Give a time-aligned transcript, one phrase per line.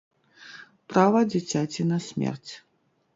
[0.93, 2.51] Права дзіцяці на смерць.